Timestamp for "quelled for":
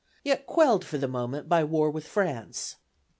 0.47-0.97